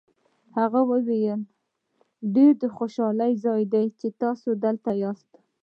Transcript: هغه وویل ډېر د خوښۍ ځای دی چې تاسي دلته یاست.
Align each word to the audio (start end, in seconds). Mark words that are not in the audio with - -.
هغه 0.57 0.81
وویل 0.91 1.41
ډېر 2.35 2.53
د 2.61 2.63
خوښۍ 2.75 3.31
ځای 3.45 3.61
دی 3.73 3.85
چې 3.99 4.07
تاسي 4.21 4.51
دلته 4.63 4.91
یاست. 5.03 5.31